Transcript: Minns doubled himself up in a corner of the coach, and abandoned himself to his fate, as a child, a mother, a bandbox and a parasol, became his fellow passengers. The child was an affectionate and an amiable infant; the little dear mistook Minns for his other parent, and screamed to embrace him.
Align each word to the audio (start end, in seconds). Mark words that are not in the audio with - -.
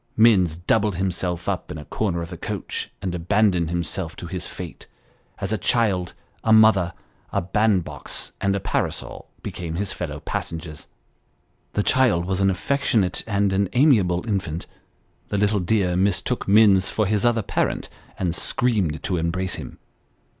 Minns 0.17 0.55
doubled 0.55 0.95
himself 0.95 1.47
up 1.47 1.69
in 1.69 1.77
a 1.77 1.85
corner 1.85 2.23
of 2.23 2.31
the 2.31 2.35
coach, 2.37 2.89
and 3.03 3.13
abandoned 3.13 3.69
himself 3.69 4.15
to 4.15 4.25
his 4.25 4.47
fate, 4.47 4.87
as 5.37 5.53
a 5.53 5.59
child, 5.59 6.15
a 6.43 6.51
mother, 6.51 6.93
a 7.31 7.39
bandbox 7.39 8.31
and 8.41 8.55
a 8.55 8.59
parasol, 8.59 9.29
became 9.43 9.75
his 9.75 9.93
fellow 9.93 10.19
passengers. 10.19 10.87
The 11.73 11.83
child 11.83 12.25
was 12.25 12.41
an 12.41 12.49
affectionate 12.49 13.23
and 13.27 13.53
an 13.53 13.69
amiable 13.73 14.27
infant; 14.27 14.65
the 15.27 15.37
little 15.37 15.59
dear 15.59 15.95
mistook 15.95 16.47
Minns 16.47 16.89
for 16.89 17.05
his 17.05 17.23
other 17.23 17.43
parent, 17.43 17.87
and 18.17 18.33
screamed 18.33 19.03
to 19.03 19.17
embrace 19.17 19.53
him. 19.57 19.77